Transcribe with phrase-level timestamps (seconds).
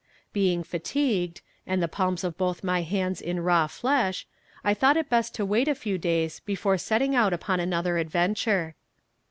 [0.33, 4.25] Being fatigued, and the palms of both my hands in raw flesh,
[4.63, 8.73] I thought it best to wait a few days before setting out upon another adventure.